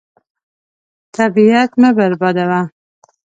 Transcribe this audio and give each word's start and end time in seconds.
طبیعت 1.15 1.71
مه 1.81 1.89
بربادوه. 1.97 2.61